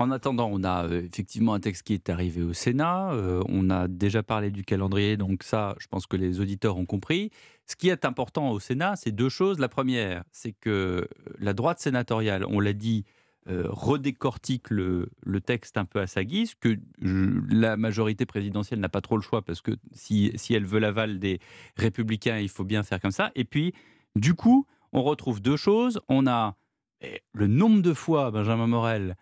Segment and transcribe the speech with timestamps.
[0.00, 3.12] En attendant, on a euh, effectivement un texte qui est arrivé au Sénat.
[3.12, 6.86] Euh, on a déjà parlé du calendrier, donc ça, je pense que les auditeurs ont
[6.86, 7.30] compris.
[7.66, 9.58] Ce qui est important au Sénat, c'est deux choses.
[9.58, 11.04] La première, c'est que euh,
[11.38, 13.04] la droite sénatoriale, on l'a dit,
[13.46, 15.10] redécortique le,
[15.44, 19.42] texte un peu à sa guise, que la majorité présidentielle n'a pas trop le choix,
[19.42, 21.40] parce que si, si elle veut l'aval des
[21.76, 23.32] républicains, il faut bien faire comme ça.
[23.34, 23.74] Et puis,
[24.14, 26.00] du coup, on retrouve deux choses.
[26.08, 26.54] On a
[27.00, 29.16] eh, le nombre de fois, Benjamin Morel,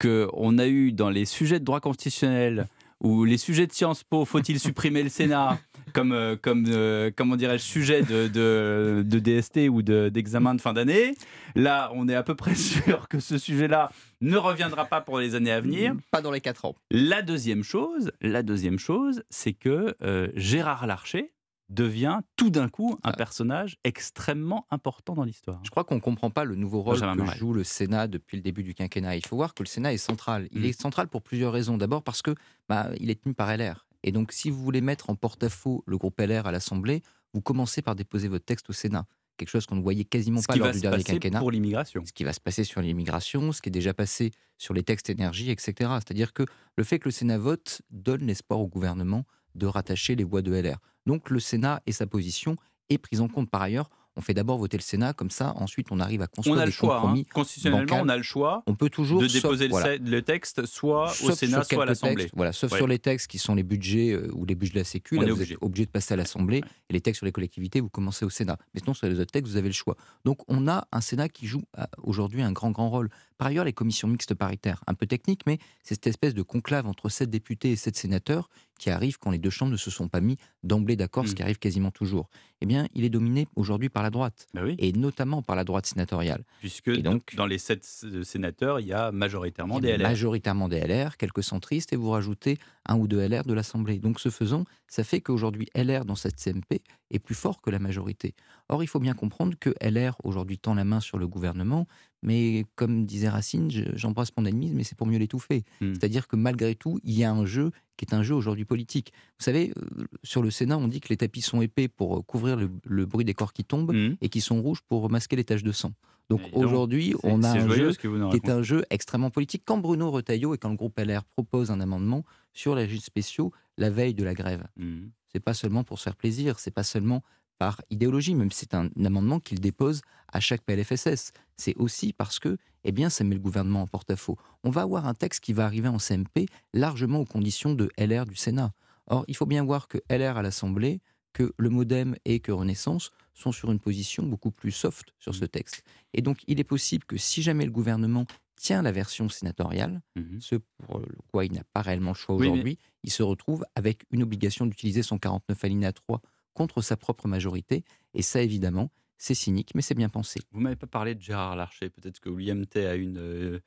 [0.00, 2.66] qu'on a eu dans les sujets de droit constitutionnel
[3.00, 5.58] ou les sujets de Sciences Po, faut-il supprimer le Sénat
[5.94, 11.14] comme, euh, comme euh, comment dirais-je, sujet de, de, DST ou d'examen de, fin d'année.
[11.54, 15.34] Là, on est à peu près sûr que ce sujet-là ne reviendra pas pour les
[15.34, 15.94] années à venir.
[16.10, 16.74] Pas dans les quatre ans.
[16.90, 21.32] La deuxième chose, la deuxième chose, c'est que euh, Gérard Larcher,
[21.68, 25.60] devient tout d'un coup un personnage extrêmement important dans l'histoire.
[25.64, 28.42] Je crois qu'on ne comprend pas le nouveau rôle que joue le Sénat depuis le
[28.42, 29.16] début du quinquennat.
[29.16, 30.48] Il faut voir que le Sénat est central.
[30.52, 30.66] Il mm.
[30.66, 31.76] est central pour plusieurs raisons.
[31.76, 32.34] D'abord parce que
[32.68, 33.86] bah, il est tenu par LR.
[34.02, 37.02] Et donc, si vous voulez mettre en porte-à-faux le groupe LR à l'Assemblée,
[37.34, 39.04] vous commencez par déposer votre texte au Sénat.
[39.36, 41.38] Quelque chose qu'on ne voyait quasiment pas lors du dernier quinquennat.
[41.38, 42.02] Pour l'immigration.
[42.04, 45.10] Ce qui va se passer sur l'immigration, ce qui est déjà passé sur les textes
[45.10, 45.74] énergie, etc.
[45.78, 46.44] C'est-à-dire que
[46.76, 49.24] le fait que le Sénat vote donne l'espoir au gouvernement
[49.58, 50.78] de rattacher les voix de LR.
[51.06, 52.56] Donc le Sénat et sa position
[52.88, 55.92] est prise en compte par ailleurs on fait d'abord voter le Sénat, comme ça, ensuite
[55.92, 57.22] on arrive à construire on a des le choix, hein.
[57.32, 58.64] Constitutionnellement, on a le choix.
[58.66, 62.28] On peut toujours de déposer le, texte soit au Sénat, soit à l'Assemblée.
[62.34, 64.84] Voilà, sauf sur les textes qui sont les budgets euh, ou les budgets de la
[64.84, 66.62] Sécu, là, vous êtes obligé de passer à l'Assemblée.
[66.90, 68.58] Et les textes sur les collectivités, vous commencez au Sénat.
[68.74, 69.96] Mais sinon, sur les autres textes, vous avez le choix.
[70.24, 73.08] Donc on a un Sénat qui joue euh, aujourd'hui un grand, grand rôle.
[73.38, 76.88] Par ailleurs, les commissions mixtes paritaires, un peu techniques, mais c'est cette espèce de conclave
[76.88, 78.48] entre sept députés et sept sénateurs
[78.80, 81.34] qui arrive quand les deux chambres ne se sont pas mis d'emblée d'accord, ce mmh.
[81.34, 82.28] qui arrive quasiment toujours.
[82.60, 85.86] Eh bien, il est dominé aujourd'hui par la droite, bah et notamment par la droite
[85.86, 86.44] sénatoriale.
[86.60, 87.84] Puisque donc, dans les sept
[88.22, 90.02] sénateurs, il y a majoritairement des LR.
[90.02, 93.98] Majoritairement des LR, quelques centristes, et vous rajoutez un ou deux LR de l'Assemblée.
[93.98, 97.78] Donc, ce faisant, ça fait qu'aujourd'hui, LR dans cette CMP est plus fort que la
[97.78, 98.34] majorité.
[98.70, 101.86] Or, il faut bien comprendre que LR aujourd'hui tend la main sur le gouvernement,
[102.22, 105.64] mais comme disait Racine, j'embrasse mon ennemi, mais c'est pour mieux l'étouffer.
[105.80, 105.94] Mmh.
[105.94, 109.12] C'est-à-dire que malgré tout, il y a un jeu qui est un jeu aujourd'hui politique.
[109.38, 112.22] Vous savez, euh, sur le Sénat, on dit que les tapis sont épais pour euh,
[112.22, 114.16] couvrir le, bruit des corps qui tombent mmh.
[114.20, 115.92] et qui sont rouges pour masquer les taches de sang.
[116.28, 119.62] Donc aujourd'hui, on a un jeu qui est un jeu extrêmement politique.
[119.64, 123.50] Quand Bruno Retailleau et quand le groupe LR propose un amendement sur les régimes spéciaux
[123.78, 125.06] la veille de la grève, mmh.
[125.32, 127.22] c'est pas seulement pour se faire plaisir, c'est pas seulement
[127.58, 130.00] par idéologie, même si c'est un, amendement qu'il dépose
[130.32, 131.32] à chaque PLFSS.
[131.56, 134.38] C'est aussi parce que, eh bien, ça met le gouvernement en porte-à-faux.
[134.62, 138.24] On va avoir un texte qui va arriver en CMP largement aux conditions de LR
[138.24, 138.72] du Sénat.
[139.06, 141.00] Or, il faut bien voir que LR à l'Assemblée,
[141.32, 145.44] que le Modem et que Renaissance sont sur une position beaucoup plus soft sur ce
[145.44, 145.48] mmh.
[145.48, 145.84] texte.
[146.14, 148.26] Et donc, il est possible que si jamais le gouvernement
[148.56, 152.78] tient la version sénatoriale, mmh ce pour quoi il n'a pas réellement le choix aujourd'hui,
[153.04, 156.20] il se retrouve avec une obligation d'utiliser son 49 alinéa 3
[156.58, 157.84] contre sa propre majorité.
[158.14, 160.40] Et ça, évidemment, c'est cynique, mais c'est bien pensé.
[160.50, 161.88] Vous m'avez pas parlé de Gérard Larcher.
[161.88, 163.60] Peut-être que William Tay a une, euh,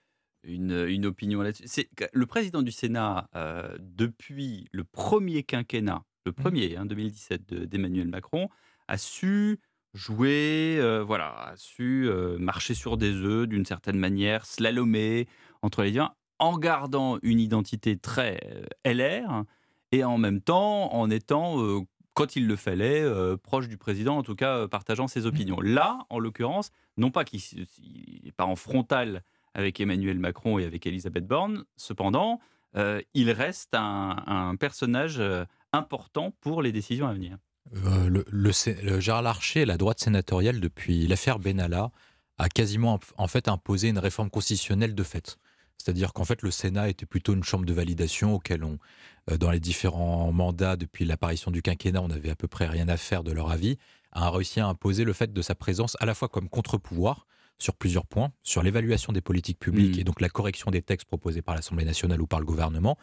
[0.43, 1.87] une, une opinion là-dessus.
[2.11, 6.35] Le président du Sénat, euh, depuis le premier quinquennat, le mmh.
[6.35, 8.49] premier, hein, 2017, d'Emmanuel Macron,
[8.89, 9.59] a su
[9.93, 12.09] jouer, euh, voilà, a su
[12.39, 15.27] marcher sur des œufs d'une certaine manière, slalomer
[15.61, 19.45] entre les liens, en gardant une identité très LR
[19.93, 24.23] et en même temps en étant quand il le fallait, euh, proche du président, en
[24.23, 25.57] tout cas euh, partageant ses opinions.
[25.59, 25.73] Mmh.
[25.73, 27.41] Là, en l'occurrence, non pas qu'il
[28.23, 29.23] n'est pas en frontal
[29.53, 32.39] avec Emmanuel Macron et avec Elisabeth Borne, cependant,
[32.77, 35.21] euh, il reste un, personnage
[35.73, 37.37] important pour les décisions à venir.
[37.71, 41.91] le, Gérard Larcher, la droite sénatoriale, depuis l'affaire Benalla,
[42.37, 45.37] a quasiment en fait imposé une réforme constitutionnelle de fait.
[45.81, 48.77] C'est-à-dire qu'en fait, le Sénat était plutôt une chambre de validation auquel on,
[49.29, 52.87] euh, dans les différents mandats depuis l'apparition du quinquennat, on n'avait à peu près rien
[52.87, 53.77] à faire de leur avis,
[54.11, 57.25] a réussi à imposer le fait de sa présence à la fois comme contre-pouvoir
[57.61, 59.99] sur plusieurs points, sur l'évaluation des politiques publiques mmh.
[59.99, 62.97] et donc la correction des textes proposés par l'Assemblée nationale ou par le gouvernement,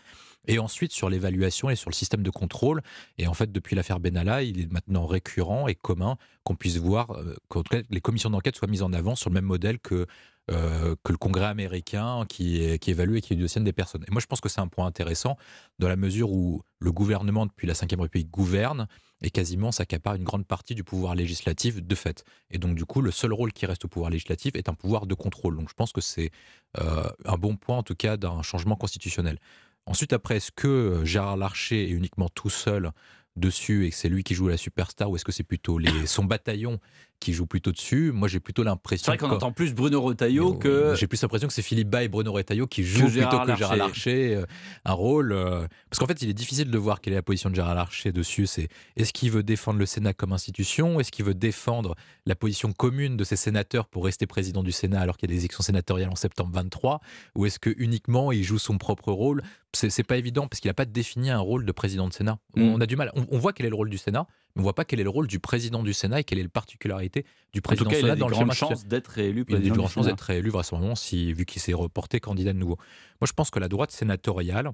[0.47, 2.83] et ensuite sur l'évaluation et sur le système de contrôle.
[3.19, 7.13] Et en fait, depuis l'affaire Benalla, il est maintenant récurrent et commun qu'on puisse voir
[7.13, 10.07] euh, que les commissions d'enquête soient mises en avant sur le même modèle que
[10.51, 14.03] euh, que le Congrès américain qui, qui évalue et qui éditionne des personnes.
[14.09, 15.37] Et moi, je pense que c'est un point intéressant
[15.79, 18.89] dans la mesure où le gouvernement, depuis la Ve République, gouverne
[19.23, 22.25] et quasiment s'accapare une grande partie du pouvoir législatif de fait.
[22.51, 25.07] Et donc, du coup, le seul rôle qui reste au pouvoir législatif est un pouvoir
[25.07, 25.57] de contrôle.
[25.57, 26.31] Donc, je pense que c'est
[26.79, 29.39] euh, un bon point, en tout cas, d'un changement constitutionnel.
[29.87, 32.93] Ensuite, après, est-ce que Gérard Larcher est uniquement tout seul
[33.39, 36.25] dessus et que c'est lui qui joue la superstar ou est-ce que c'est plutôt son
[36.25, 36.81] bataillon
[37.21, 38.13] qui joue plutôt dessus.
[38.13, 39.13] Moi, j'ai plutôt l'impression.
[39.13, 40.95] C'est vrai qu'on entend plus Bruno Retailleau que.
[40.95, 43.77] J'ai plus l'impression que c'est Philippe Bas et Bruno Retailleau qui jouent plutôt que Gérard
[43.77, 44.47] Larcher euh,
[44.85, 45.33] un rôle.
[45.33, 47.75] Euh, parce qu'en fait, il est difficile de voir quelle est la position de Gérard
[47.75, 48.47] Larcher dessus.
[48.47, 51.01] C'est est-ce qu'il veut défendre le Sénat comme institution?
[51.01, 51.95] Est-ce qu'il veut défendre
[52.27, 55.35] la position commune de ses sénateurs pour rester président du Sénat alors qu'il y a
[55.35, 57.01] des élections sénatoriales en septembre 23
[57.35, 59.43] Ou est-ce que uniquement il joue son propre rôle?
[59.75, 62.39] C'est pas évident parce qu'il n'a pas défini un rôle de président de Sénat.
[62.57, 62.63] Mm.
[62.63, 63.13] On a du mal.
[63.15, 64.27] On, voit quel est le rôle du Sénat,
[64.59, 66.49] on voit pas quel est le rôle du président du Sénat et quelle est la
[66.49, 68.53] particularité du président du Sénat dans le schéma.
[68.53, 69.45] chance d'être réélu.
[69.49, 72.59] Il a des grandes chances d'être réélu vraisemblablement si, vu qu'il s'est reporté candidat de
[72.59, 72.77] nouveau.
[73.21, 74.73] Moi, je pense que la droite sénatoriale,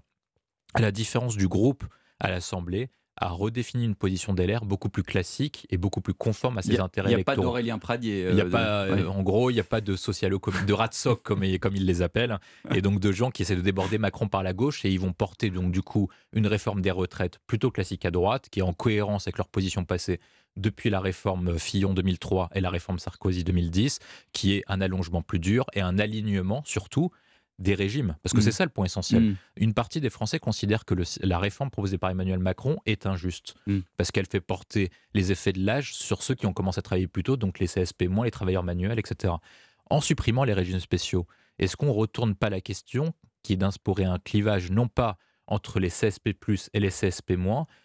[0.72, 1.84] à la différence du groupe
[2.19, 6.62] à l'Assemblée, a redéfini une position d'LR beaucoup plus classique et beaucoup plus conforme à
[6.62, 7.12] ses intérêts électoraux.
[7.12, 8.28] Il n'y a pas d'Aurélien Pradier.
[8.31, 10.72] il y a euh, pas, euh, En gros, il n'y a pas de socialo de
[10.72, 12.38] ratsoc comme, comme ils les appellent,
[12.75, 15.12] et donc de gens qui essaient de déborder Macron par la gauche et ils vont
[15.12, 18.72] porter donc du coup une réforme des retraites plutôt classique à droite, qui est en
[18.72, 20.20] cohérence avec leur position passée
[20.56, 23.99] depuis la réforme Fillon 2003 et la réforme Sarkozy 2010,
[24.32, 27.11] qui est un allongement plus dur et un alignement surtout
[27.58, 28.16] des régimes.
[28.22, 28.52] Parce que c'est mm.
[28.52, 29.22] ça le point essentiel.
[29.22, 29.36] Mm.
[29.56, 33.54] Une partie des Français considèrent que la réforme proposée par Emmanuel Macron est injuste.
[33.66, 33.80] Mm.
[33.96, 37.06] Parce qu'elle fait porter les effets de l'âge sur ceux qui ont commencé à travailler
[37.06, 39.34] plus tôt, donc les CSP moins, les travailleurs manuels, etc.
[39.90, 41.26] En supprimant les régimes spéciaux,
[41.58, 43.12] est-ce qu'on ne retourne pas la question
[43.42, 45.16] qui est d'instaurer un clivage non pas
[45.46, 46.30] entre les CSP
[46.72, 47.34] et les CSP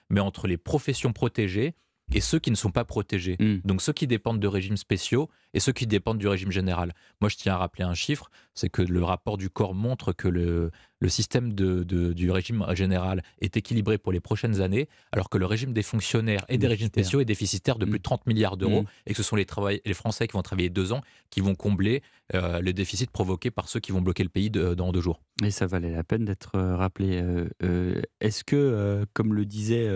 [0.10, 1.76] mais entre les professions protégées
[2.14, 3.38] et ceux qui ne sont pas protégés.
[3.40, 3.58] Hmm.
[3.66, 6.94] Donc ceux qui dépendent de régimes spéciaux et ceux qui dépendent du régime général.
[7.22, 10.28] Moi, je tiens à rappeler un chiffre, c'est que le rapport du corps montre que
[10.28, 15.38] le, le système de, du régime général est équilibré pour les prochaines années, alors que
[15.38, 18.58] le régime des fonctionnaires et des régimes spéciaux est déficitaire de plus de 30 milliards
[18.58, 18.88] d'euros, hmm.
[19.08, 19.48] et que ce sont les,
[19.86, 22.02] les Français qui vont travailler deux ans qui vont combler
[22.34, 25.22] euh, le déficit provoqué par ceux qui vont bloquer le pays dans deux jours.
[25.44, 27.22] Et ça valait la peine d'être euh, rappelé.
[27.64, 29.88] Euh, est-ce que, comme le disait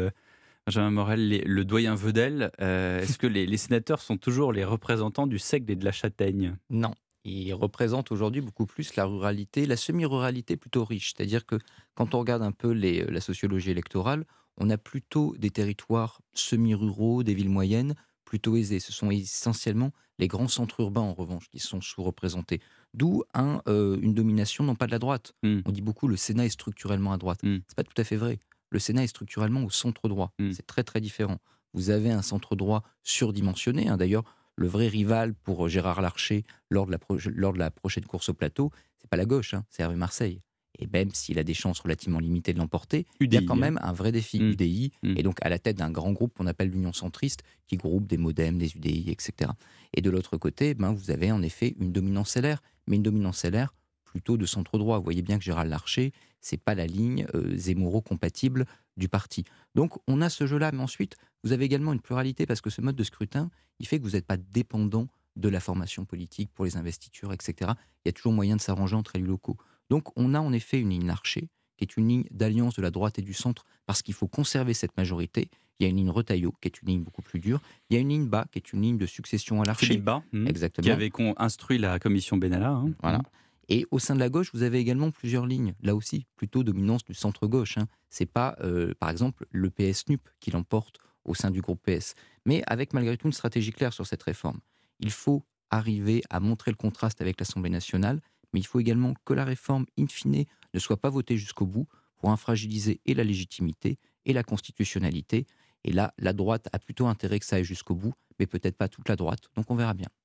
[0.65, 5.37] Benjamin Morel, le doyen Vedel, euh, est-ce que les, sénateurs sont toujours les représentants du
[5.37, 6.55] seigle et de la châtaigne?
[6.69, 6.93] Non.
[7.25, 11.13] Ils représentent aujourd'hui beaucoup plus la ruralité, la semi-ruralité plutôt riche.
[11.15, 11.57] C'est-à-dire que
[11.95, 14.25] quand on regarde un peu la sociologie électorale,
[14.57, 18.79] on a plutôt des territoires semi-ruraux, des villes moyennes, plutôt aisés.
[18.79, 22.61] Ce sont essentiellement les grands centres urbains, en revanche, qui sont sous-représentés.
[22.93, 25.33] D'où un, euh, une domination, non pas de la droite.
[25.43, 25.61] Hmm.
[25.65, 27.41] On dit beaucoup le Sénat est structurellement à droite.
[27.43, 27.47] Hmm.
[27.47, 28.39] Ce n'est pas tout à fait vrai
[28.73, 30.33] le Sénat est structurellement au centre droit.
[30.39, 30.51] Hmm.
[30.51, 31.37] C'est très très différent.
[31.73, 33.87] Vous avez un centre droit surdimensionné.
[33.87, 33.97] Hein.
[33.97, 34.23] D'ailleurs,
[34.55, 36.97] le vrai rival pour Gérard Larcher lors de la,
[37.35, 40.41] lors de la prochaine course au plateau, c'est pas la gauche, hein, c'est Hervé Marseille.
[40.79, 43.79] Et même s'il a des chances relativement limitées de l'emporter, il y a quand même
[43.83, 44.39] un vrai défi.
[44.39, 44.51] Hmm.
[44.53, 45.17] UDI, hmm.
[45.17, 48.17] et donc à la tête d'un grand groupe qu'on appelle l'Union centriste, qui groupe des
[48.17, 49.51] modems, des UDI, etc.
[49.93, 53.45] Et de l'autre côté, ben, vous avez en effet une dominance LR, mais une dominance
[53.45, 53.71] LR
[54.13, 54.97] plutôt de centre droit.
[54.99, 58.65] Vous voyez bien que Gérard Larcher, c'est pas la ligne euh, Zemmouro-compatible
[58.95, 59.43] du parti.
[59.73, 62.79] Donc on a ce jeu-là, mais ensuite, vous avez également une pluralité parce que ce
[62.79, 63.49] mode de scrutin,
[63.79, 67.71] il fait que vous n'êtes pas dépendant de la formation politique pour les investitures, etc.
[68.05, 69.57] Il y a toujours moyen de s'arranger entre élus locaux.
[69.89, 72.91] Donc on a en effet une ligne Larcher, qui est une ligne d'alliance de la
[72.91, 75.49] droite et du centre, parce qu'il faut conserver cette majorité.
[75.79, 77.59] Il y a une ligne Retailleau, qui est une ligne beaucoup plus dure.
[77.89, 79.87] Il y a une ligne Bas, qui est une ligne de succession à l'archer.
[79.87, 80.85] Philippe Bas, hmm, Exactement.
[80.85, 82.69] qui avait instruit la commission Benalla.
[82.69, 82.91] Hein.
[83.01, 83.21] Voilà.
[83.69, 87.03] Et au sein de la gauche, vous avez également plusieurs lignes, là aussi, plutôt dominance
[87.03, 87.77] du centre-gauche.
[87.77, 87.87] Hein.
[88.09, 92.15] Ce n'est pas, euh, par exemple, le PS-NUP qui l'emporte au sein du groupe PS,
[92.45, 94.59] mais avec malgré tout une stratégie claire sur cette réforme.
[94.99, 98.21] Il faut arriver à montrer le contraste avec l'Assemblée nationale,
[98.51, 101.87] mais il faut également que la réforme, in fine, ne soit pas votée jusqu'au bout
[102.17, 105.47] pour infragiliser et la légitimité et la constitutionnalité.
[105.83, 108.87] Et là, la droite a plutôt intérêt que ça aille jusqu'au bout, mais peut-être pas
[108.87, 110.07] toute la droite, donc on verra bien.